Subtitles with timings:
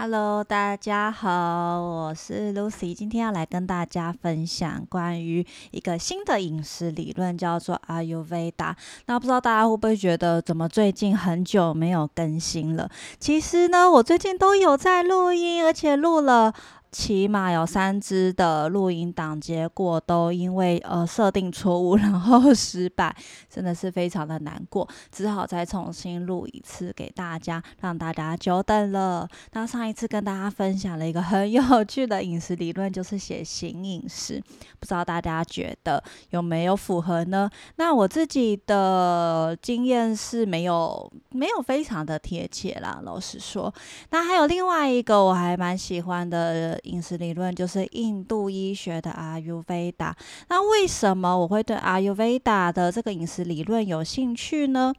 [0.00, 8.76] Hello，大家好，我是 Lucy，今天要来跟大家分享关于一个新的饮食理论，叫做 Ayurveda。
[9.06, 12.88] 那不知道大家会不会觉得，怎么最近很久没有更新了？
[13.18, 16.54] 其实呢，我最近都有在录音，而且录了。
[16.90, 23.14] 起码有三支的录音档，结果都因为呃设定错误，然后失败，
[23.50, 29.28] 真的是非常的难过，只好再重新录一次给大家，让大家久等了。
[29.52, 34.42] 那上一次跟大家分享了一个很有趣的饮食理论，就是写型饮食，
[34.80, 37.50] 不知道大家觉得有没有符合呢？
[37.76, 43.72] 那我自己的经验是没有没有非常的贴切啦，老实说。
[44.08, 46.77] 那还有另外一个我还蛮喜欢的。
[46.84, 50.16] 饮食理论就是印度医学的阿尤维达。
[50.48, 54.92] 那为什么我会对阿尤维达的这个饮食理论有兴趣呢？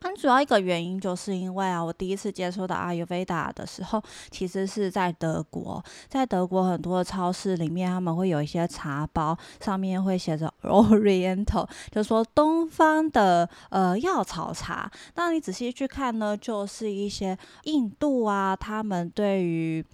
[0.00, 5.82] 很主要一个原因就是因为啊，我第一次接触到阿尤维达的时候，其实是在德国。
[6.06, 14.88] 在德国很多的超市里面，他们会有一些茶包，上面会写着 Oriental，就说东方的呃药草茶。
[15.16, 19.84] 那你仔细去看呢，就是一些印度啊，他们对于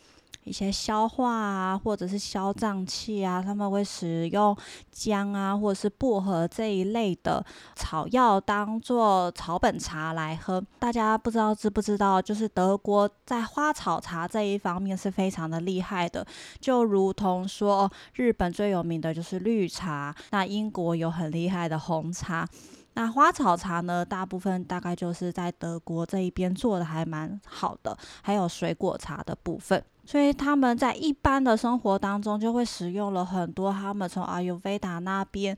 [0.45, 4.57] 一些消化啊，或者是消胀气啊，他们会使用
[4.91, 10.63] 姜啊，或者是薄荷这一类的草药当做草本茶来喝。
[10.79, 16.27] 大家不知道知不知道，就是德国在花草茶这一方面是非常的厉害的。
[16.61, 22.47] 就如同说，日本最有名的就是绿茶，那英国有很厉害的红茶。
[22.97, 35.57] 那花草茶呢，大部分大概就是在德国这一边做的还蛮好的，还有水果茶的部分，所以他们在一般的生活当中就会使用了很多他们从阿尤维达那边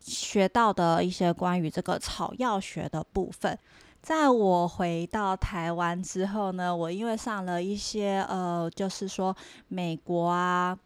[0.00, 3.58] 学到的一些关于这个草药学的部分。
[4.00, 9.36] 在我回到台湾之后呢，我因为上了一些呃，就是说
[9.68, 10.78] 美国啊。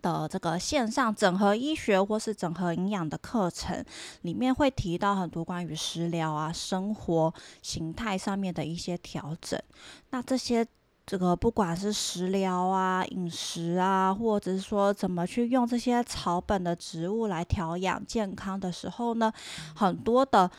[0.00, 3.84] 的这个线上整合医学或是整合营养的课程，
[4.20, 9.60] 里面会提到很多关于食疗啊、生活形态上面的一些调整。
[10.10, 10.64] 那这些
[11.08, 19.32] 这个不管是食疗啊、饮食啊，或者是说怎么去用这些草本的植物来调养健康的时候呢，
[19.74, 20.50] 很多的。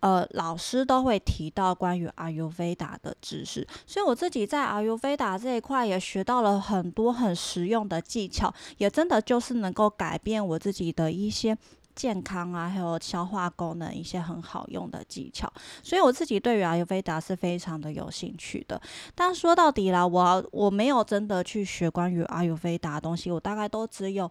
[0.00, 11.56] 呃，老师都会提到关于阿尤维达的知识，所以我自己在阿尤维达这一块也学到了很多很实用的技巧，也真的就是能够改变我自己的一些
[11.94, 18.80] 健康啊，还有消化功能一些很好用的技巧，所以我自己对于阿尤菲达是非常的有兴趣的。
[19.14, 24.30] 但说到底啦，我我没有真的去学关于阿尤菲达的东西，我大概都只有。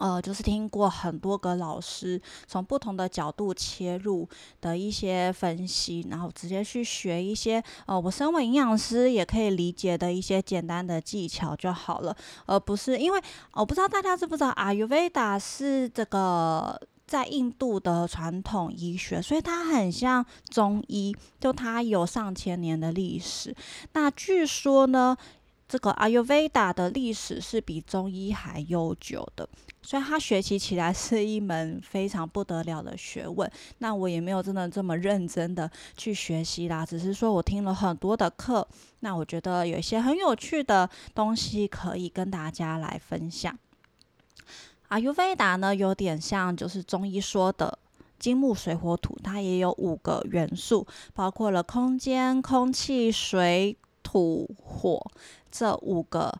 [0.00, 4.26] 呃，就是听过很多个老师从不同的角度切入
[4.62, 12.16] 的一些分析，然后直接去学一些呃，我身为营养师也可以理解的一些简单的技巧就好了，
[12.46, 13.20] 而不是因为
[13.52, 23.54] 我不知道大家知不知道阿尤维达是这个在印度的传统医学，所以它很像中医，就它有上千年的历史。
[23.92, 25.14] 那据说呢。
[25.70, 29.48] 这个阿尤维达的历史是比中医还悠久的，
[29.80, 33.48] 所以它学习起来是一门非常不得了的学问。
[33.78, 38.66] 那我也没有真的这么认真的去学习啦，只是说我听了很多的课，
[38.98, 43.56] 那我觉得有一些很有趣的东西可以跟大家来分享。
[44.88, 47.78] 阿尤维达呢，有点像就是中医说的
[48.18, 53.76] 金木水火土，它也有五个元素，包括了空间、空气、水。
[54.10, 55.00] 土火
[55.52, 56.36] 这五个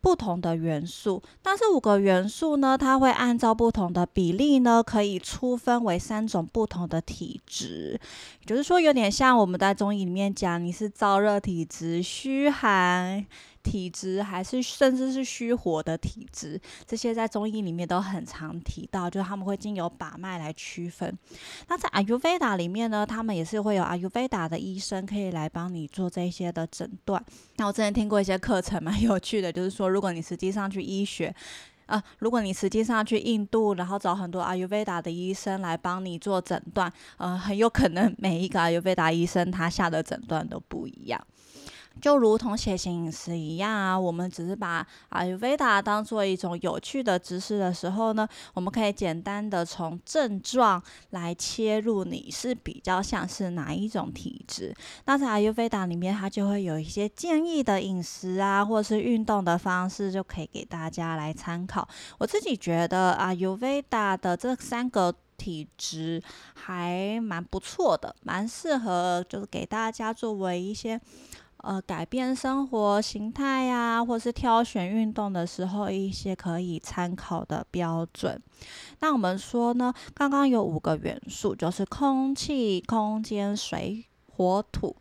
[0.00, 8.00] 不同的元素，那这五个元素呢，它会按照不同的比例呢，可以粗分为三种不同的体质，
[8.46, 13.26] 就是说，有点像我们在中医里面讲，你是燥热体质、虚寒。
[13.62, 21.16] 体质还是甚至是虚火的体质，这些在中医里面都很常提到，就是他们会经由把脉来区分。
[21.68, 27.22] 那在阿尤维达里面呢，他们也是会有阿尤维达的医生可以来帮你做这些的诊断。
[27.56, 31.34] 那我之前听过一些课程蛮有趣的，就是说如果你实际上去医学，
[31.86, 41.20] 啊，如果你实际上去印度，然后找很多阿尤维达的医生来帮你做诊断，呃，很有可能每一个阿尤维达医生他下的诊断都不一样。
[42.00, 54.74] 就如同血型饮食一样啊，我们只是把阿尤维达当做一种有趣的知识的时候呢，我们可以简单的从症状来切入，你是比较像是哪一种体质？
[55.04, 61.86] 那在阿尤维达里面，它就会有一些建议的饮食啊，或者是运动的方式，就可以给大家来参考。
[62.18, 66.22] 我自己觉得阿尤维达的这三个体质
[66.54, 71.00] 还蛮不错的，蛮适合就是给大家作为一些。
[71.62, 78.40] 呃改变生活形态呀，或是挑选运动的时候一些可以参考的标准。
[79.00, 84.96] 那我们说呢，刚刚有五个元素，就是空气、空间、水、火、土。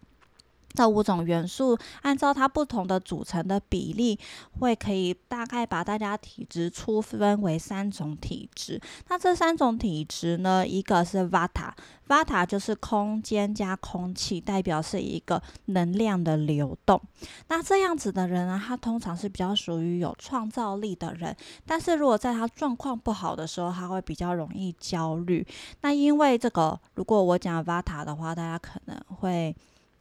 [0.74, 4.18] 这五种元素，按照它不同的组成的比例，
[4.60, 8.80] 会可以大概把大家体质粗分为三种体质。
[9.08, 17.02] 那这三种体质呢，一个是 Vata，Vata 就是空间加空气，代表是一个能量的流动。
[17.48, 25.46] 那这样子的人呢，他通常是比较属于有创造力的人，但是如果在他状况不好的时候，他会比较容易焦虑。
[25.82, 29.56] 那因为这个，如果我讲 Vata 的话，大家可能会。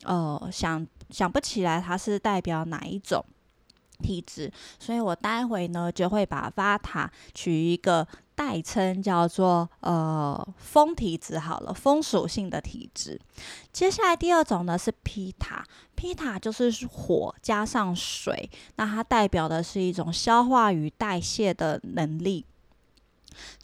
[0.04, 3.24] 呃，想想不起来它是代表哪一种
[4.00, 13.20] 体质，所以我待会呢就会把 Vata 取一个代称，叫做呃风体质好了，风属性的体质。
[13.72, 22.46] 接下来第二种呢是 Pitta，Pitta 就是火加上水，那它代表的是一种消化与代谢的能力。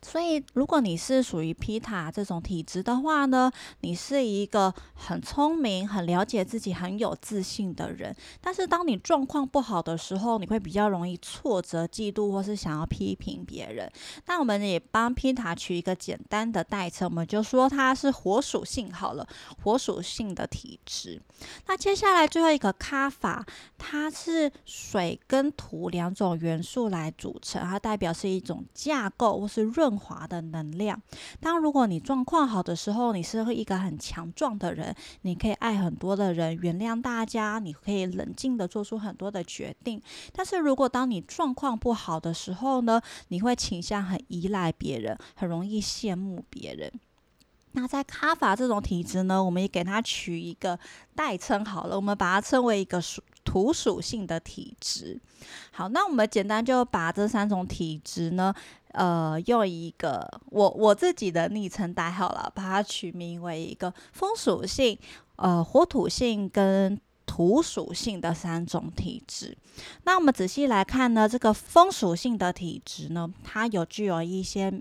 [0.02, 3.50] 所以，如果你是属于皮塔这种体质的话呢，
[3.80, 8.14] 你是一个很聪明、很了解自己、很有自信的人。
[8.40, 13.90] 但是，当你状况不好的时候，你会比较容易挫折、嫉妒，或是想要批评别人。
[14.26, 19.26] 那我们也帮皮塔取一个简单的代称，我们就说它是火属性好了，
[19.62, 21.20] 火属性的体质。
[21.66, 23.44] 那接下来最后一个卡法，
[23.76, 29.63] 它是水跟土两种元素来组成，它代表是一种架构或是。
[29.64, 31.00] 润滑的能量。
[31.40, 40.00] 当如果你状况好的时候，你是一个很强壮的人，你可以爱很多的人，原谅大家，你可以冷静的做出很多的决定。
[40.32, 46.93] 但是如果当你状况不好的时候呢，你会倾向很依赖别人，很容易羡慕别人。
[47.76, 50.78] 那在卡法这种体质呢，我们也给它取一个
[51.14, 55.20] 代称好了，我们把它称为一个属土属性的体质。
[55.72, 58.54] 好，那我们简单就把这三种体质呢。
[58.92, 64.96] 呃，用一个我我自己的昵称代号了，把它取名为一个风属性、
[65.34, 69.58] 呃火土性跟土属性的三种体质。
[70.04, 74.72] 那我们仔细来看呢，这个风属性的体质呢，它有具有一些。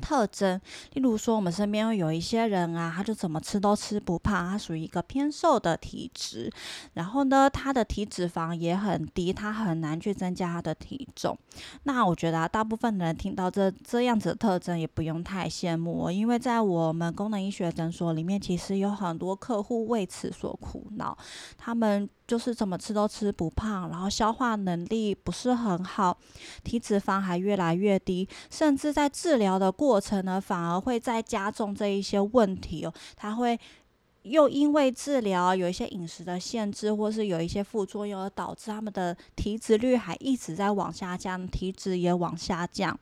[0.00, 0.60] 特征，
[0.92, 6.50] 例如说，我们身边有一些人啊，他就怎么吃都吃不胖，他属于一个偏瘦的体质。
[6.94, 11.36] 然后呢，他的体脂肪也很低，他很难去增加他的体重。
[11.84, 21.16] 那我觉得，大部分的人听到这这样子的特征，也不用太羡慕，因为在我们功能医学诊所里面，其实有很多客户为此所苦恼，
[21.56, 22.08] 他们。
[22.26, 26.18] 就是怎么吃都吃不胖，然后消化能力不是很好，
[26.64, 32.92] 体脂肪还越来越低，甚至在治疗的过程呢，反而会再加重这一些问题哦。
[33.14, 33.58] 他会
[34.22, 42.98] 又因为治疗有一些饮食的限制，或是有一些副作用，而导致他们的体脂率还一直在往下降，体脂也往下降。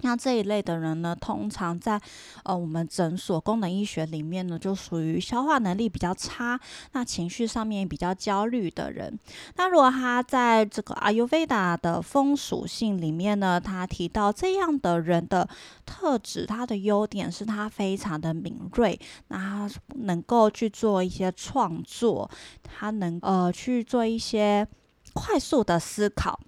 [0.00, 2.00] 那这一类的人呢，通常在
[2.44, 6.60] 呃我们诊所功能医学里面呢，就属于消化能力比较差，
[6.92, 9.18] 那情绪上面比较焦虑的人。
[9.56, 15.48] 那如果他在这个阿尤维达的风属性里面呢，他提到这样的人的
[15.86, 22.30] 特质，他的优点是他非常的敏锐，那他能够去做一些创作，
[22.62, 24.68] 他能呃去做一些
[25.14, 26.38] 快速的思考。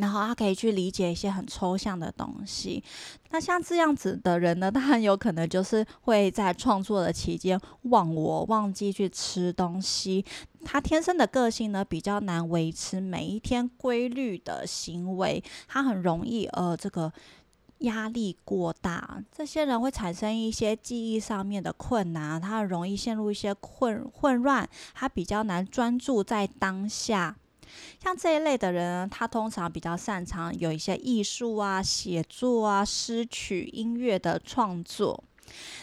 [0.00, 2.82] 然后他可以去理解一些很抽象的东西。
[3.30, 10.24] 那像这样子的人呢，他很有可能就是会在创作的期间忘我，忘记去吃东西。
[10.64, 15.42] 他天生的个性呢，比较难维持每一天规律的行为。
[15.66, 17.12] 他很容易呃，这个
[17.78, 22.40] 压力过大，这些人会产生一些记忆上面的困难。
[22.40, 27.36] 他很容易陷入一些混混乱，他比较难专注在当下。
[28.02, 35.24] 像这一类的人，他通常比较擅长有一些艺术啊、写作啊、诗曲、音乐的创作。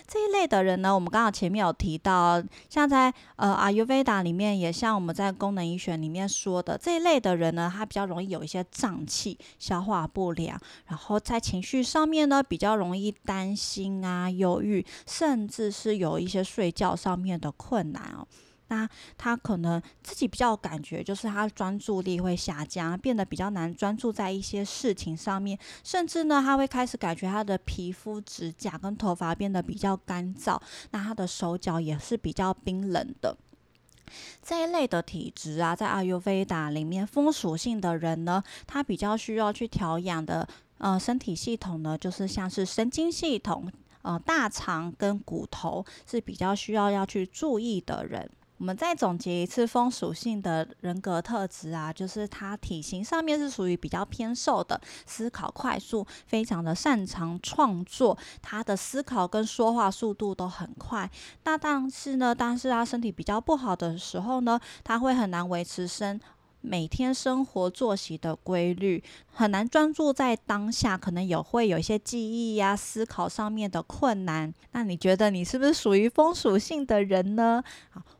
[0.07, 18.27] 这一类的人呢，我们刚好前面有提到，像在呃阿尤维达里面，也像我们在功能医学里面说的，这一类的人呢，他比较容易有一些胀气、消化不良，然后在情绪上面呢，比较容易担心啊、忧郁，甚至是有一些睡觉上面的困难哦。
[18.67, 30.59] 那他可能自己比较感觉，就是他专注力会下降，变得比较难专注在一些事情上面，甚至呢，他会开始感觉他的皮肤、指甲跟头发变得比较干燥，
[30.91, 33.37] 那他的手脚也是比较冰冷的。
[34.41, 43.71] 这一类的体质啊，在阿尤菲达里面，风属性的人呢，他比较需要去调养的，呃，身体系统呢，就是像是神经系统，
[44.03, 48.29] 呃，大肠跟骨头是比较需要要去注意的人。
[48.57, 61.09] 我们再总结一次风属性的人格特质啊，就是他体型上面是属于比较偏瘦的，思考快速，非常的擅长创作，他的思考跟说话速度都很快。
[61.43, 66.19] 那但是呢，但是他身体比较不好的时候呢，他会很难维持生。
[66.67, 74.53] 每天生活作息的规律很难专注在当下，可能也会有一些记忆呀、思考上面的困难。
[74.71, 77.63] 那你觉得你是不是属于风属性的人呢？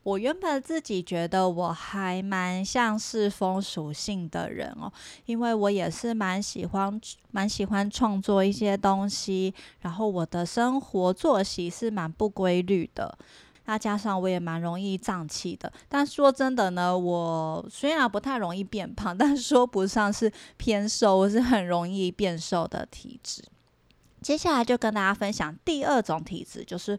[0.04, 4.92] 我原本自己觉得我还蛮像是风属性的人哦，
[5.26, 13.18] 因为我也是蛮喜欢蛮喜欢创作一些东西，然后我的生活作息是蛮不规律的。
[13.66, 23.44] 那加上我也蛮容易胀气的，但说真的呢，我虽然不太容易变胖，但说不上是偏瘦，我是很容易变瘦的体质。
[24.22, 26.98] 接下来就跟大家分享第二种体质，就是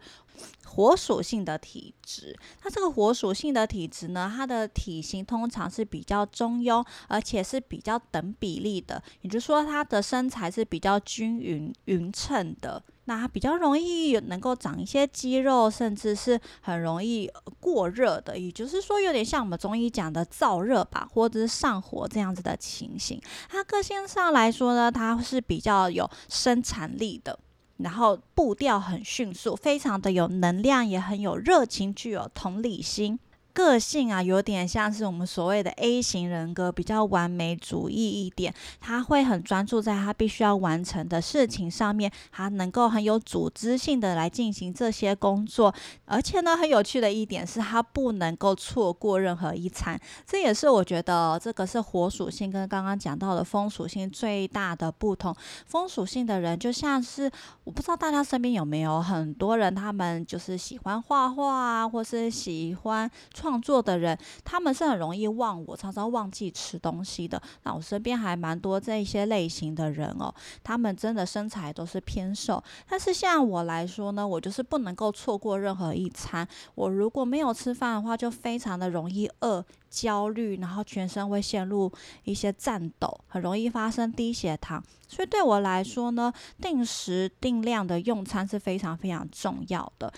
[0.65, 2.39] 火属性的体质。
[2.63, 12.81] 那这个火属性的体质呢，它的体型通常是比较中庸，而且是比较等比例的，也就是说，它的身材是比较均匀匀称的。
[13.09, 23.21] 那比较容易能够长一些肌肉，甚至是很容易过热的，也就是说有点像我们中医讲的燥热吧，或者是上火这样子的情形。
[23.49, 27.39] 他个性上来说呢，他是比较有生产力的，
[27.77, 33.19] 然后步调很迅速，非常的有能量，也很有热情，具有同理心。
[33.57, 38.53] 个性啊，有点像是我们所谓的 A 型人格，比较完美主义一点。
[38.79, 45.75] 他会很专注在他必须要完成的事情上面，他能够很有组织性的来进行这些工作。
[46.05, 49.99] 而且呢，很有趣的一点是他不能够错过任何一餐。
[50.27, 55.35] 这也是我觉得这个是火属性跟刚刚讲到的风属性最大的不同。
[55.65, 57.31] 风属性的人就像是，
[57.65, 63.11] 我不知道大家身边有没有很多人，他们就是喜欢画画啊，或是喜欢。
[63.47, 67.41] 创作的人，他们是很容易忘我，常常忘记吃东西的。
[67.63, 70.35] 那我身边还蛮多这一些类型的人哦，
[70.65, 72.61] 他们真的身材都是偏瘦。
[72.89, 76.47] 但是像我来说呢，我就是不能够错过任何一餐。
[76.75, 81.93] 我如果没有吃饭的话，就非常的容易饿、焦虑，然后全身会陷入
[82.25, 84.83] 一些颤抖，很容易发生低血糖。
[85.07, 90.13] 所以对我来说呢，定时定量的用餐是非常非常重要的。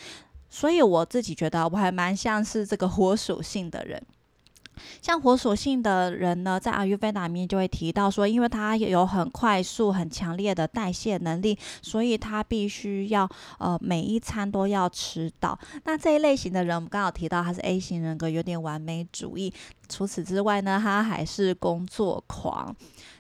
[0.51, 4.03] 所以我自己觉得我还蛮像是这个火属性的人，
[5.03, 13.29] 像火属性的人呢，在阿育吠达里面就会提到说，因为他有很快速、很强烈的代谢能力，所以他必须要
[13.59, 15.59] 呃每一餐都要吃到。
[15.85, 19.53] 那这一类型的人，我们刚好提到他是 A 型人格，有点完美主义。
[19.89, 22.75] 除此之外呢，他还是工作狂。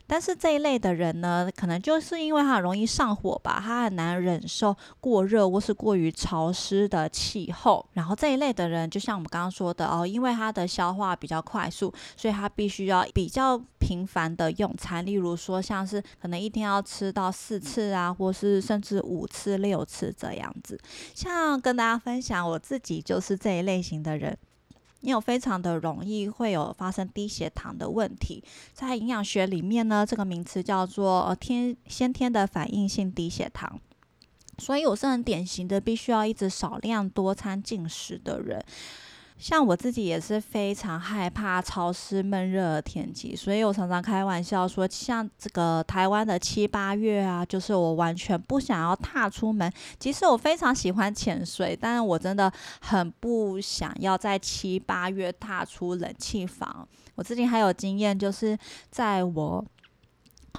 [0.08, 7.86] 但是这一类的人呢，可能就是因为他容易上火吧，他很难忍受过热或是过于潮湿的气候。
[7.92, 15.04] 然后这一类的人，就像我们刚刚说的哦，因为他的消化比较快速，所以他必须要比较频繁的用餐。
[15.04, 20.80] 例如说，像是可能一天要吃到四次啊，或是甚至五次、六次这样子。
[21.14, 24.36] 像跟大家分享，我自己就是这一类型的人。
[25.00, 33.80] 你有非常的容易会有发生低血糖的问题，在营养学里面呢，这个名词叫做天先天的反应性低血糖，
[34.58, 38.64] 所以我是很典型的必须要一直少量多餐进食的人。
[39.38, 49.73] 像我自己也是非常害怕潮湿闷热的天气，所以我常常开玩笑说，像这个台湾的七八月啊，就是我完全不想要踏出门。
[49.99, 56.87] 即使我非常喜欢潜水，但是我真的很不想要在七八月踏出冷气房。
[57.14, 58.59] 我最近还有经验，就是
[58.90, 59.64] 在我。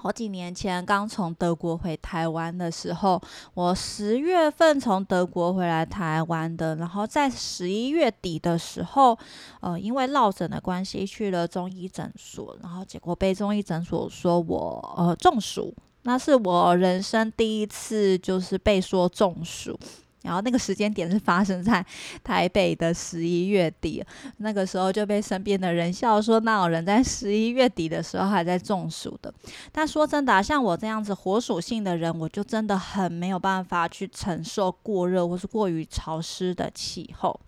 [0.01, 3.21] 好几年前刚从德国回台湾的时候，
[3.53, 9.17] 我十月份从德国回来台湾的，然后在十一月底的时候，
[9.59, 19.77] 呃，因为落枕的关系去了中医诊所，然后结果被中医诊所说我呃中暑，那是我人生第一次就是被说中暑。
[20.21, 21.85] 然后那个时间点是发生在
[22.23, 24.03] 台北的十一月底，
[24.37, 29.33] 那个时候就被身边的人笑说，那有人在十一月底的时候还在中暑的。
[29.71, 37.39] 但说真的，像我这样子火属性的人，我就真的很没有办法去承受过热或是过于潮湿的气候。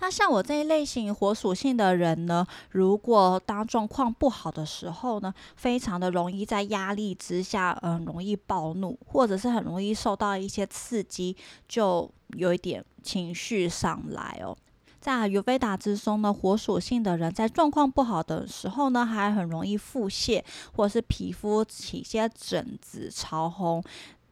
[0.00, 11.36] 那像我这一类型火属性的人呢，如果当状况不好的时候呢，非常的容易在压力之下，嗯，容易暴怒，或者是很容易受到一些刺激，
[11.68, 14.56] 就有一点情绪上来哦。
[15.00, 20.42] 在尤菲达之中呢，火属性的人在状况不好的时候呢，还很容易腹泻，
[20.74, 23.84] 或者是皮肤起些疹子、潮红。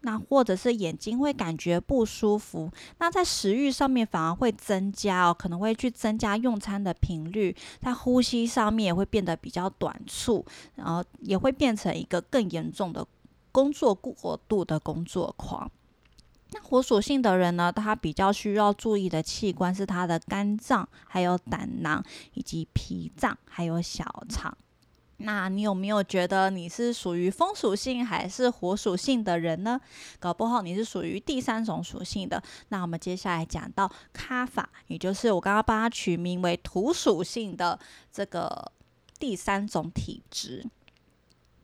[0.02, 10.44] 那或者是眼睛会感觉不舒服，那在食欲上面反而会增加哦，可能会去增加用餐的频率，在呼吸上面也会变得比较短促，
[10.74, 13.06] 然后也会变成一个更严重的
[13.52, 15.70] 工作过度的工作狂。
[16.50, 22.04] 那火属性的人呢，他比较需要注意的器官是他的肝脏、还有胆囊
[22.34, 24.54] 以及脾脏，还有小肠。
[25.24, 29.80] 那你有没有觉得你是属于风属性还是火属性的人呢？
[30.18, 32.42] 搞不好你是属于第三种属性的。
[32.68, 37.78] 那我们接下来讲到卡法，也就是我刚刚帮它取名为土属性的
[38.12, 38.72] 这个
[39.18, 40.66] 第三种体质。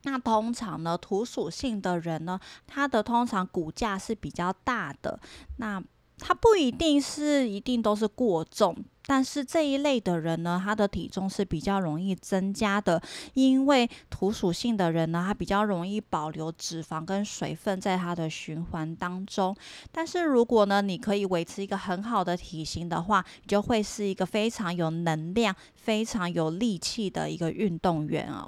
[0.03, 5.19] 那通常呢，土属性的人呢，他的通常骨架是比较大的。
[5.57, 5.83] 那
[6.19, 8.75] 他不一定是一定都是过重。
[9.07, 13.01] 但是这一类的人呢，他的体重是比较容易增加的，
[13.33, 19.55] 因为土属性的人呢，他比较容易保留脂肪跟水分在他的循环当中。
[19.91, 28.47] 但是如果呢，你可以维持一个很好的体型的话，你就会是一个非常有能量、非常有力气的一个运动员啊。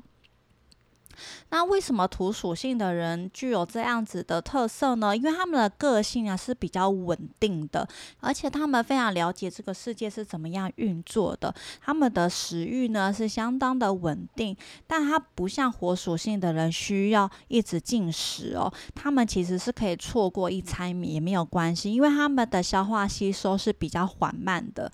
[1.50, 5.16] 那为什么土属性的人具有这样子的特色呢？
[5.16, 7.88] 因为他们的个性啊是比较稳定的，
[8.20, 11.54] 而且他们非常了解这个世界是怎么样运作的。
[11.82, 14.56] 他们的食欲呢是相当的稳定，
[14.88, 18.72] 但他不像火属性的人需要一直进食哦。
[18.96, 24.92] 他们其实是可以错过一餐米也没有关系，因为他们的消化吸收是比较缓慢的。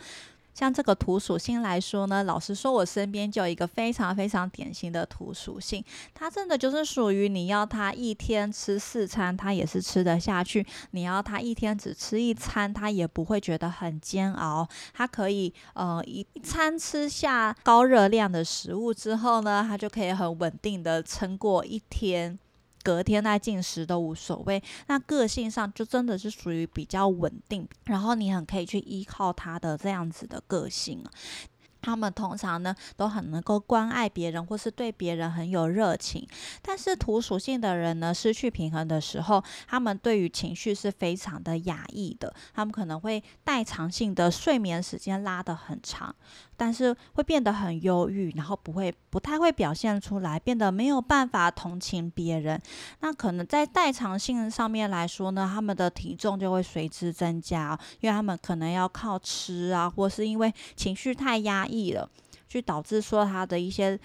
[0.58, 5.86] 像这个土属性来说呢，老实说，我身边就有一个非常非常典型的土属性，
[6.16, 14.68] 它真的就是属于你要它一天吃四餐，它也是吃得下去；你要它一天只吃一餐，它也不会觉得很煎熬。
[14.96, 22.40] 它可以呃一餐吃下高热量的食物之后呢，它就可以很稳定的撑过一天。
[22.88, 31.04] 隔天再进食都无所谓，那个性上就真的是属于比较稳定，然后你很可以去依靠他的这样子的个性
[31.80, 36.28] 他们通常呢都很能够关爱别人，或是对别人很有热情。
[36.62, 42.34] 但是土属性的人呢，失去平衡的时候，他们对于情绪是非常的压抑的。
[42.54, 46.14] 他们可能会代偿性的睡眠时间拉得很长，
[46.58, 52.62] 但是会变得很忧郁，然后不会不太会表现出来，变得没有办法同情别人。
[53.00, 61.94] 那可能在代偿性上面来说呢，他们的体重就会随之增加，因为他们可能要靠吃啊，或是因为情绪太压抑。
[61.94, 62.10] 了，
[62.50, 64.00] 去导致说他的一些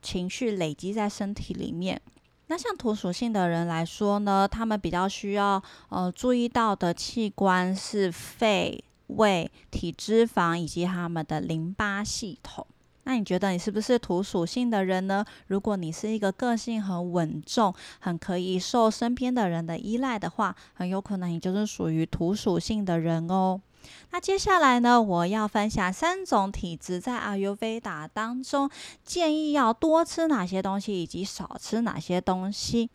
[0.00, 2.00] 情绪累积在身体里面。
[2.46, 12.66] 那像土属性的人来说呢，他们比较需要呃注意到的器官是肺、胃、体脂肪以及他们的淋巴系统。
[13.04, 15.24] 那你觉得你是不是土属性的人呢？
[15.46, 23.60] 如果你是一个个性很稳重、很可以受身边的人的依赖的话，很有可能你就是属于土属性的人哦。
[24.10, 28.68] 那接下来呢，我要分享三种体质在阿尤菲达当中
[29.04, 32.90] 建议要多吃哪些东西，以及少吃哪些东西。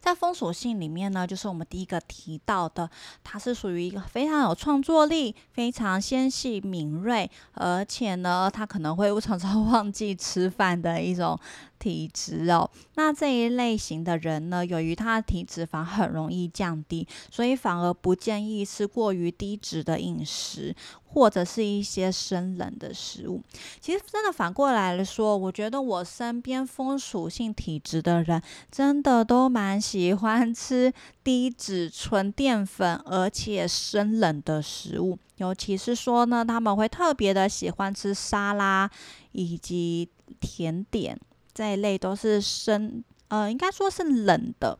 [0.00, 2.88] 在封属性里面呢，就是我们第一个提到的，
[3.22, 11.38] 它是属于一个非常有创作力、非常纤细敏锐，而且呢，它可能会 常常忘记吃饭的一种。
[11.84, 23.42] 体质哦，那这一类型的人呢，由于他的体脂肪很容易降低，所以反而不建议吃过于低脂的饮食，或者是一些生冷的食物。
[23.82, 30.90] 其实真的反过来说，我觉得我身边风属性体质的人，真的都蛮喜欢吃
[31.22, 35.18] 低脂纯淀粉，而且生冷的食物。
[35.36, 38.90] 尤其是说呢，他们会特别的喜欢吃沙拉
[39.32, 40.08] 以及
[40.40, 41.20] 甜点。
[41.54, 44.76] 这一类都是生，呃，应该说是冷的，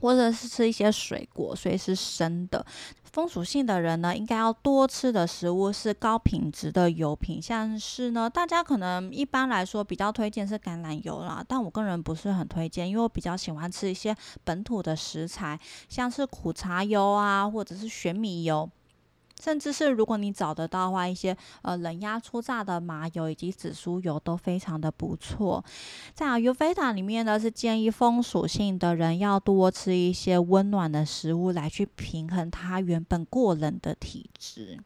[0.00, 2.64] 或者是吃一些水果，所以是生的。
[3.10, 15.56] 风属性的人呢，应该要多吃的食物是高品质的油品，像是呢，大家可能一般来说比较推荐是橄榄油啦，但我个人不是很推荐，因为我比较喜欢吃一些本土的食材，
[15.88, 18.68] 像是苦茶油啊，或者是玄米油。
[19.44, 25.62] 甚至是如果你找得到的话，一些呃冷压初榨的麻油以及紫苏油都非常的不错。
[26.14, 34.78] 在阿尤菲塔里面呢，是建议风属性的人要多吃一些温暖的食物来去平衡它原本过冷的体质。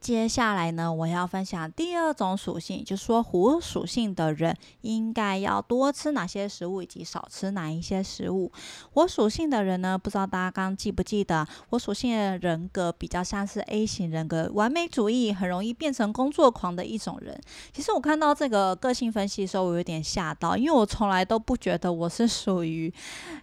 [0.00, 8.50] 接下来呢，我要分享第二种属性，就是说火属性的人应该要多吃哪些食物，以及少吃哪一些食物。
[8.92, 17.38] 火属性的人呢，不知道大家刚记不记得，火属性的人格比较像是 A 型人格，完美主义，很容易变成工作狂的一种人。
[17.70, 22.90] 其实我看到这个个性分析的时候，我有点吓到，因为我从来都不觉得我是属于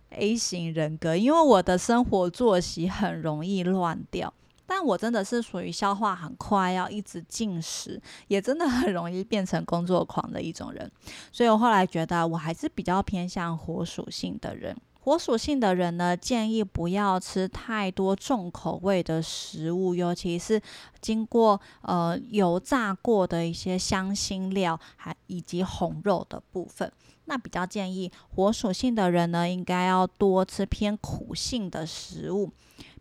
[0.10, 4.34] A 型人格，因为我的生活作息很容易乱掉。
[4.68, 10.92] 但我真的是属于消化很快，要一直进食，也真的很容易变成工作狂的一种人。
[11.32, 14.76] 所以我后来觉得，我还是比较偏向火属性的人。
[15.00, 20.62] 火属性的人呢，建议不要吃太多重口味的食物，尤其是
[21.00, 26.92] 经过呃油炸过的一些香辛料，还以及红肉的部分。
[27.24, 32.52] 那比较建议火属性的人呢，应该要多吃偏苦性的食物。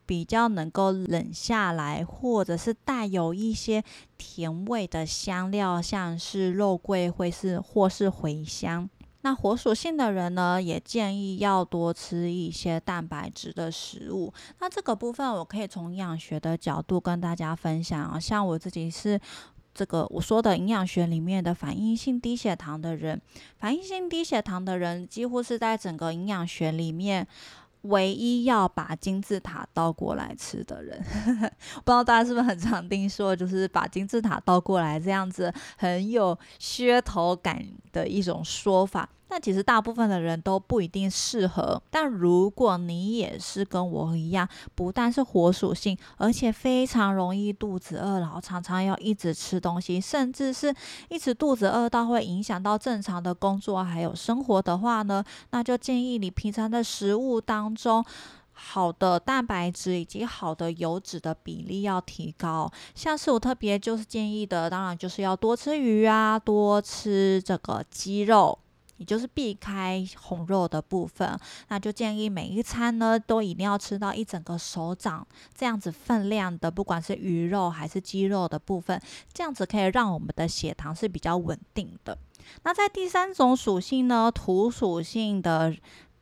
[0.06, 3.82] 比较能够冷下来，或者是带有一些
[4.16, 8.88] 甜味的香料，像是肉桂，会是或是茴香。
[9.22, 14.32] 那火属性的人呢，也建议要多吃一些蛋白质的食物。
[14.60, 18.20] 那这个部分，我可以从营养学的角度跟大家分享啊。
[18.20, 19.20] 像我自己是
[19.74, 23.20] 这个我说的营养学里面的反应性低血糖的人，
[23.58, 27.26] 反应性低血糖的人几乎是在整个营养学里面。
[27.88, 31.02] 唯一要把金字塔倒过来吃的人，
[31.84, 39.08] 不知道大家是不是很常听说，就是把金字塔倒过来这样子，很有噱头感的一种说法。
[39.28, 41.80] 但其实大部分的人都不一定适合。
[41.90, 50.74] 但如果你也是跟我一样，不但是火属性，而且非常容易肚子饿，然后常常要一直吃东西，甚至是
[51.08, 58.04] 一直肚子饿到会影响到正常的工作还有生活的话呢，那就建议你平常的食物当中，
[58.52, 62.70] 好的蛋白质以及好的油脂的比例要提高。
[62.94, 68.58] 像是我特别就是建议的，当然就是要多吃鱼啊，多吃这个鸡肉。
[68.96, 79.00] 也就是避开红肉的部分，那就建议每一餐呢都一定要吃到一整个手掌这样子分量的，不管是鱼肉还是鸡肉的部分，
[79.32, 82.16] 这样子可以让我们的血糖是比较稳定的。
[82.62, 85.74] 那在第三种属性呢，土属性的。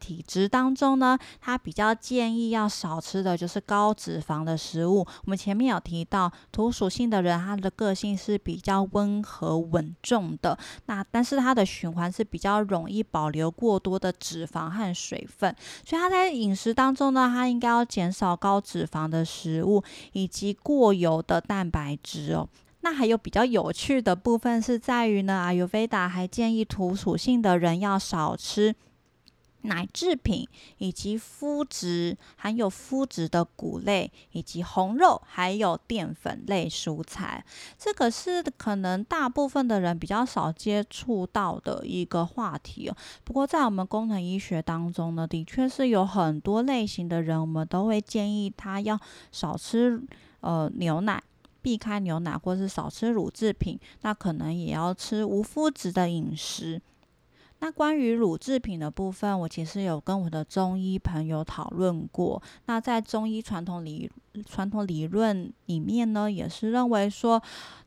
[0.04, 4.98] 体质当中呢，他比较建议要少吃的就是高脂肪的食物。
[4.98, 10.58] 我们前面有提到，土属性的人，他的个性是比较温和稳重的。
[10.84, 22.46] 那但是他的循环是比较容易保留过多的脂肪和水分，所以他在饮食当中呢，他应该要减少高脂肪的食物以及过油的蛋白质哦。
[22.82, 28.74] 那还有比较有趣的部分是在于呢，阿尤菲达还建议土属性的人要少吃。
[29.64, 30.46] 奶制品
[30.78, 37.44] 以及麸质含有麸质的谷类，以及红肉，还有淀粉类蔬菜，
[37.78, 42.96] 这个是可能大部分的人比较少接触到的一个话题哦。
[43.24, 48.98] 不过在我们功能医学当中呢，的确是有很多类型的人，我们都会建议他要
[49.32, 50.00] 少吃
[50.40, 51.22] 呃牛奶，
[51.62, 56.80] 避开牛奶，或是少吃乳制品，那可能也要吃无麸质的饮食。
[57.64, 62.42] 那关于乳制品的部分，我其实有跟我的中医朋友讨论过。
[62.66, 64.10] 那在中医传统理
[64.44, 67.42] 传统理论里面呢，也是认为说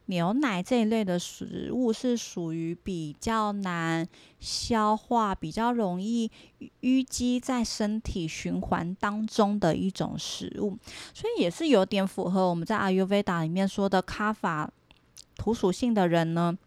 [0.08, 4.08] 牛奶这一类的食物是属于比较难
[4.40, 6.32] 消化、比较容易
[6.82, 10.76] 淤积在身体循环当中的一种食物，
[11.14, 14.72] 所以也是有点符合我们在阿尤维达里面说的卡法
[15.36, 16.58] 土属性的人呢。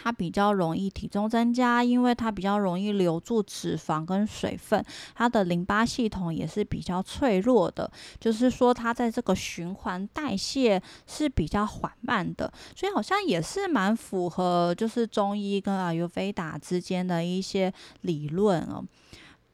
[0.00, 4.82] 它比较容易体重增加，因为它比较容易留住脂肪跟水分。
[5.14, 18.84] 它的淋巴系统也是比较脆弱的，就是说它在这个循环代谢是比较缓慢的，所以好像也是蛮符合就是中医跟阿尤菲达之间的一些理论哦。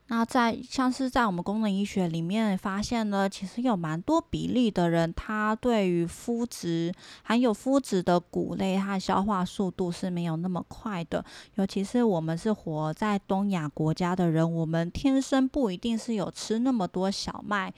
[0.09, 11.25] 那在像是在我们功能医学里面发现呢，其实有蛮多比例的人，他对于麸质含有麸质的谷类，它消化速度是没有那么快的。
[11.55, 17.73] 尤其是我们是活在东亚国家的人，我们天生不一定是有吃那么多小麦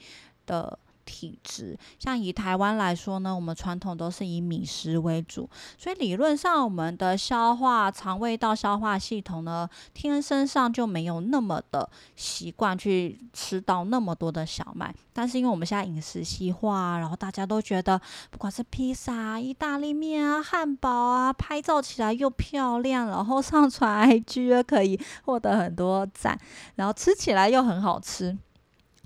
[0.45, 0.77] 的。
[1.07, 14.93] 体质像以台湾来说呢，我们传统都是以米食为主，所以理论上我们的消化肠胃道消化系统呢，天生上就没有那么的习惯去吃到那么多的小麦。
[15.13, 26.37] 但是因为我们现在饮食西化，然后大家都觉得不管是披萨、意大利面啊、汉堡啊，拍照起来又漂亮，然后上传 IG 可以获得很多赞，
[26.75, 28.37] 然后吃起来又很好吃。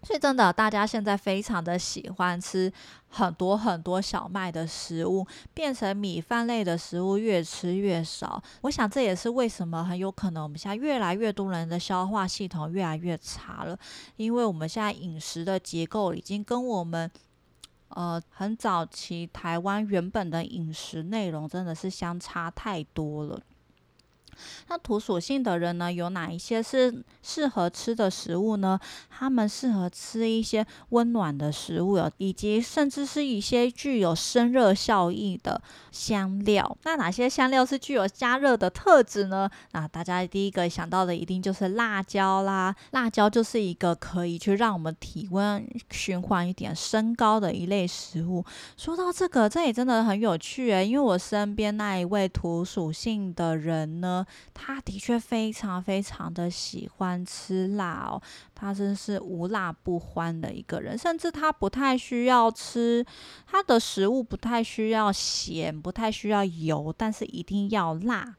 [0.04, 2.72] 所以真的，大家现在非常的喜欢吃
[3.08, 8.42] 很多很多小麦的食物，变成米饭类的食物越吃越少。
[8.62, 13.78] 我想这也是为什么很有可能我们现在越来越多人的消化系统越来越差了，
[14.16, 17.10] 因为我们现在饮食的结构已经跟我们
[17.90, 23.40] 呃很早期台湾原本的饮食内容真的是相差太多了。
[24.68, 28.80] 那土属性的人呢，有哪一些是适合吃的食物呢？
[29.10, 36.78] 他们适合吃一些温暖的食物，以及甚至是一些具有生热效益的香料。
[36.84, 39.50] 那哪些香料是具有加热的特质呢？
[39.74, 42.76] 那大家第一个想到的一定就是辣椒啦。
[42.92, 48.44] 辣椒就是一个可以去让我们体温循环一点升高的一类食物。
[48.76, 54.21] 说到这个，这也真的很有趣诶，因为我身边那一位土属性的人呢。
[54.54, 58.22] 他的确非常非常的喜欢吃辣哦，
[58.54, 63.06] 他真是无辣不欢的一个人，甚至他不太需要吃
[63.48, 68.36] 他的食物，不太需要咸，不太需要油，但是一定要辣。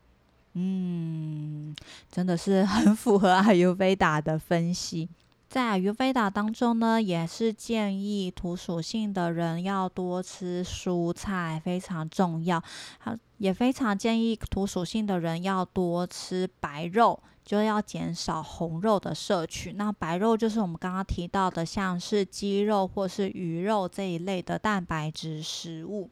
[0.55, 1.75] 嗯，
[2.11, 5.09] 真的是很符合 阿尤菲达的分析。
[5.53, 12.63] 在阿尤菲达当中呢，也是建议土属性的人要多吃蔬菜，非常重要。
[12.99, 13.15] 好。
[13.37, 19.73] 也非常建议土属性的人要多吃白肉，就要减少红肉的摄取。
[19.73, 26.09] 那白肉就是我们刚刚提到的，像是鸡肉或是鱼肉这一类的蛋白质食物。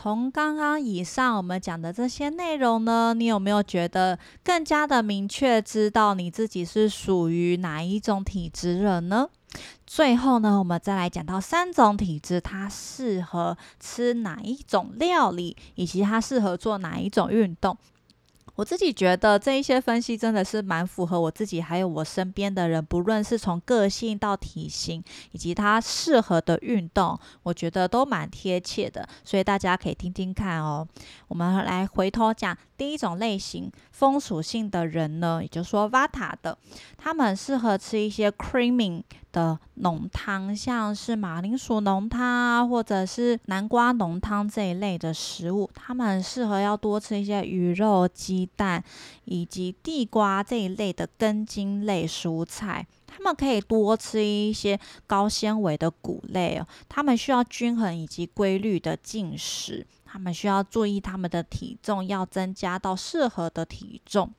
[0.00, 9.28] 从刚刚以上我们讲的这些内容呢，你有没有觉得更加的明确知道你自己是属于哪一种体质了呢？
[9.88, 17.76] 最后呢，我们再来讲到三种体质，它适合吃哪一种料理，以及它适合做哪一种运动。
[18.58, 30.84] 我自己觉得这一些分析真的是蛮符合我自己，还有我身边的人，不论是从个性到体型，以及他适合的运动，我觉得都蛮贴切的，所以大家可以听听看哦。
[31.28, 36.58] 我们来回头讲第一种类型，风属性的人呢，也就是说 Vata 的，
[36.96, 39.04] 他们适合吃一些 creaming。
[39.32, 48.82] 的浓汤，像是马铃薯浓汤啊，或者是南瓜浓汤这一类的食物，他们很适合要多吃一些鱼肉、鸡蛋
[49.24, 52.86] 以及地瓜这一类的根茎类蔬菜。
[53.06, 56.66] 他们可以多吃一些高纤维的谷类哦。
[56.88, 64.30] 他们需要均衡以及规律的进食，他们需要注意他们的体重要增加到适合的体重。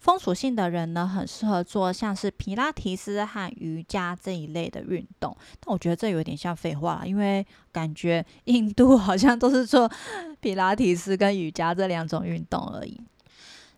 [0.00, 5.36] 风属性的人呢，很适合做像是皮拉提斯和瑜伽这一类的运动。
[5.60, 9.90] 但我觉得这有点像废话，因为感觉印度好像都是做
[10.40, 12.98] 皮拉提斯跟瑜伽这两种运动而已。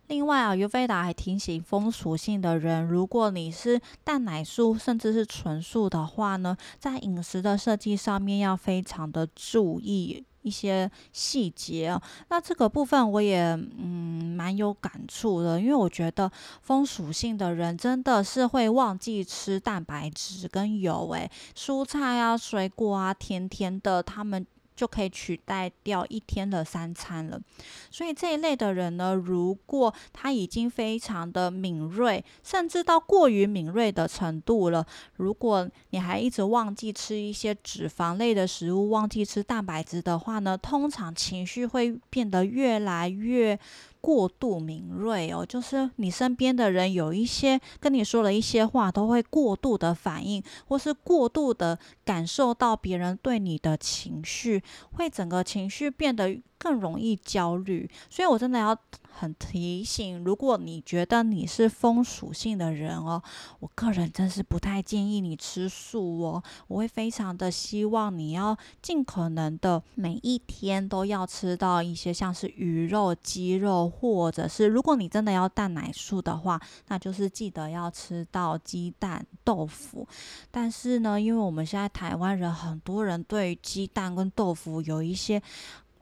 [0.06, 10.24] 另外啊，尤菲达还提醒风属性的人，如果你是蛋奶素甚至是纯素的话呢，在饮食的设计上面要非常的注意。
[10.42, 13.40] 一些细节哦，那这个部分我也
[13.78, 24.46] 嗯蛮有感触的，因为我觉得风属性的人真的是会忘记吃蛋白质跟油，诶，蔬菜啊、水果啊，甜甜的，他们。
[24.82, 27.40] 就可以取代掉一天的三餐了，
[27.88, 34.84] 所以这一类的人呢，如果他已经非常的敏锐，甚至到过于敏锐的程度了，
[35.18, 43.56] 如果你还一直忘记吃一些脂肪类的食物，忘记吃蛋白质的话呢，通常情绪会变得越来越。
[44.02, 54.62] 过度敏锐哦，就是你身边的人有一些跟你说了一些话，都会过度的反应，或是过度的感受到别人对你的情绪，
[54.96, 57.88] 会整个情绪变得更容易焦虑。
[58.10, 58.76] 所以我真的要。
[59.14, 63.22] 很提醒，如果你觉得你是风属性的人哦，
[63.60, 66.42] 我个人真是不太建议你吃素哦。
[66.66, 80.08] 我会非常的希望你要尽可能的每一天都要吃到一些像是鱼肉、鸡肉，或者是如果你真的要蛋奶素的话，那就是记得要吃到鸡蛋、豆腐。
[80.50, 85.42] 但是呢，因为我们现在台湾人很多人对鸡蛋跟豆腐有一些。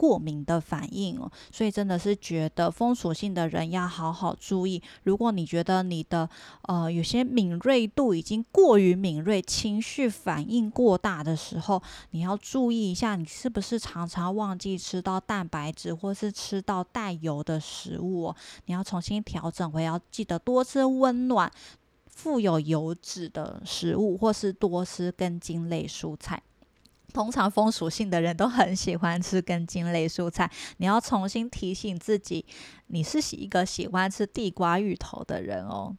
[0.01, 4.83] 过敏的反应哦，所以真的是觉得风属性的人要好好注意。
[5.03, 6.27] 如果你觉得你的
[6.63, 11.83] 呃有些敏锐度已经过于敏锐，情绪反应过大的时候，
[12.13, 18.37] 你要注意一下，你是不是常常忘记吃到蛋白质或是吃到带油的食物哦？
[18.65, 21.53] 你要重新调整，回，要记得多吃温暖、
[22.07, 26.43] 富有油脂的食物，或是多吃根茎类蔬菜。
[27.11, 32.47] 通常风属性的人都很喜欢吃根茎类蔬菜， 你要重新提醒自己，
[32.87, 35.97] 你是一个喜欢吃地瓜芋头的人哦。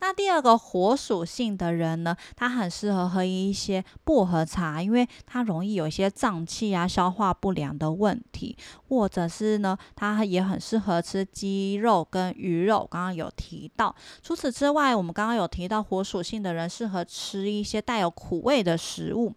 [0.00, 8.56] 那第二个火属性的人呢，他很适合喝一些薄荷茶，因为他容易有一些胀气啊、消化不良的问题，
[8.88, 12.86] 或者是呢，他也很适合吃鸡肉跟鱼肉。
[12.88, 19.34] 刚刚有提到，除此之外，我们刚刚有提到火属性的人适合吃一些带有苦味的食物。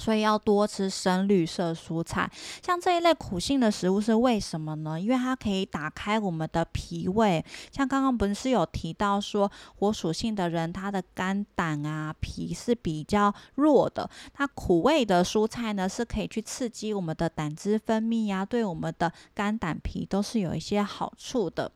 [0.00, 2.28] 所以要多吃深绿色蔬菜，
[2.64, 4.98] 像这一类苦性的食物是为什么呢？
[4.98, 7.44] 因为它可以打开我们的脾胃。
[7.70, 21.70] 像刚刚不是有提到说，火属性的人他的肝胆啊脾是比较弱的，它苦味的蔬菜呢是可以去刺激我们的胆汁分泌呀，对我们的肝胆脾都是有一些好处的。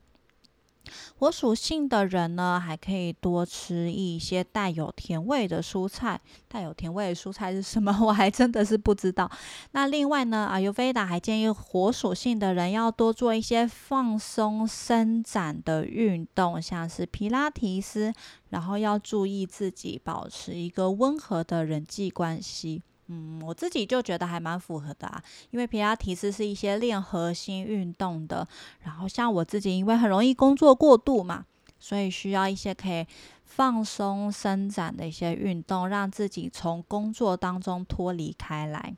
[1.19, 6.21] 火属性的人呢，还可以多吃一些带有甜味的蔬菜。
[6.49, 7.97] 带有甜味的蔬菜是什么？
[8.03, 9.31] 我还真的是不知道。
[9.73, 18.13] 那另外呢，阿尤菲达还建议火属性的人要多做一些放松伸展的运动，像是皮拉提斯，
[18.51, 22.83] 然后要注意自己保持一个温和的人际关系。
[23.09, 28.49] 嗯，我自己就觉得还蛮符合的啊，因为皮拉提斯是一些练核心运动的，
[28.83, 31.45] 然后像我自己，因为很容易工作过度嘛，
[31.79, 33.07] 所以需要一些可以
[33.45, 38.95] 放松伸展的一些运动，让自己从工作当中脱离开来。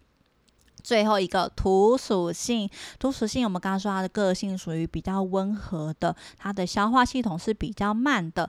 [0.85, 8.49] 最后一个土属性，土属性我们刚刚说它的个性属于比较温和的，它的消化系统是比较慢的，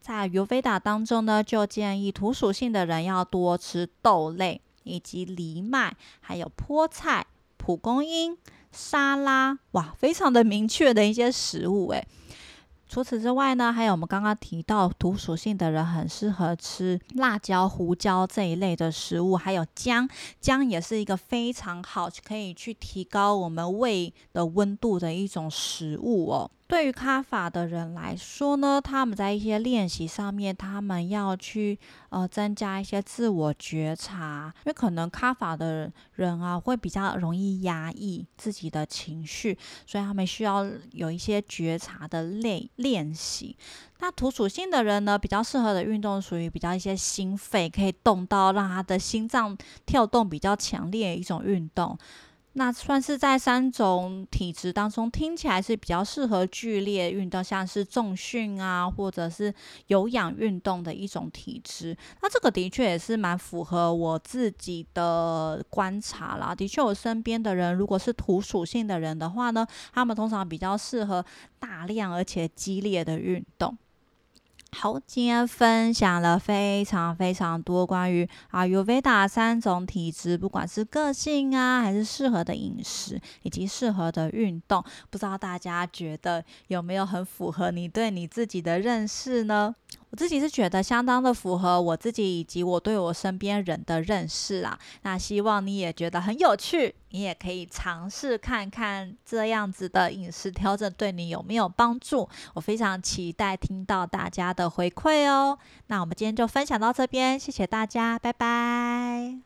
[0.00, 4.60] 在尤菲达当中呢，就建议土属性的人要多吃豆类。
[4.86, 7.26] 以及藜麦，还有菠菜、
[7.58, 8.38] 蒲公英、
[8.72, 12.06] 沙拉，哇，非常的明确的一些食物诶。
[12.88, 20.08] 除此之外呢，还有我们刚刚提到土属性的人很适合吃辣椒、胡椒这一类的食物，还有姜，
[20.40, 26.50] 姜也是一个非常好可以去提高我们胃的温度的一种食物哦。
[26.68, 43.56] 对于卡法的人来说呢，他们在一些练习上面，他们要去呃增加一些自我觉察，因为可能卡法的人啊会比较容易压抑自己的情绪，所以他们需要有一些觉察的练练习。
[44.00, 51.96] 那土属性的人呢，比较适合的运动属于比较一些心肺可以动到让他的心脏跳动比较强烈的一种运动。
[52.58, 59.52] 那算是在三种体质当中，听起来是比较适合剧烈运动，像是重训啊，或者是
[59.88, 61.94] 有氧运动的一种体质。
[62.22, 66.54] 那这个的确也是蛮符合我自己的观察啦。
[66.54, 71.22] 的确，我身边的人如果是土属性的人的话呢，他们通常比较适合
[71.58, 73.76] 大量而且激烈的运动。
[74.78, 89.74] 好，今天分享了非常非常多关于啊 u v 达三种体质，不管是个性啊，还是适合的饮食以及适合的运动，不知道大家觉得有没有很符合你对你自己的认识呢？
[90.16, 94.78] 自己是觉得相当的符合我自己以及我对我身边人的认识啊。
[95.02, 102.28] 那希望你也觉得很有趣，你也可以尝试看看这样子的饮食调整对你有没有帮助。
[102.54, 105.58] 我非常期待听到大家的回馈哦。
[105.88, 109.45] 那我们今天就分享到这边，谢谢大家，拜拜。